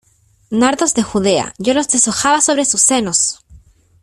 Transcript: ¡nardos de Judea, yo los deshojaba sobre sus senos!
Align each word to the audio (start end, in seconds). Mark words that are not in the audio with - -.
¡nardos 0.49 0.95
de 0.95 1.03
Judea, 1.03 1.53
yo 1.59 1.75
los 1.75 1.87
deshojaba 1.87 2.41
sobre 2.41 2.65
sus 2.65 2.81
senos! 2.81 3.45